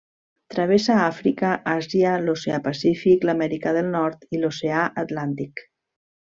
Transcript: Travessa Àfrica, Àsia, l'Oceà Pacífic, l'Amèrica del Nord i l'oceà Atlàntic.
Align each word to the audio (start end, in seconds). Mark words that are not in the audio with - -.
Travessa 0.53 0.95
Àfrica, 1.01 1.51
Àsia, 1.73 2.15
l'Oceà 2.23 2.59
Pacífic, 2.69 3.29
l'Amèrica 3.31 3.77
del 3.79 3.95
Nord 3.99 4.29
i 4.39 4.43
l'oceà 4.43 4.83
Atlàntic. 5.07 5.65